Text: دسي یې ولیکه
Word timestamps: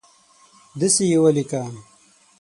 دسي 0.79 1.05
یې 1.11 1.17
ولیکه 1.23 1.61